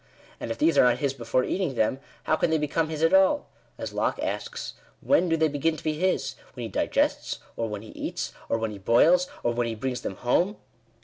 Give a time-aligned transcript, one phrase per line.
[0.39, 3.13] And if these are not his before eating them, how can they become his at
[3.13, 3.49] all?
[3.77, 6.33] As Locke asks," when do they begin to be his?
[6.55, 7.37] when he digests?
[7.55, 8.33] or when he eats?
[8.49, 9.27] or when he boils?
[9.43, 10.57] or when he brings them home